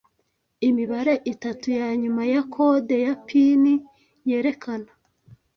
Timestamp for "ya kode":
2.33-2.95